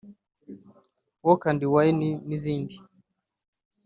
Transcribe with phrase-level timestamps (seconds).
[1.25, 2.75] Walk And Wine n’izindi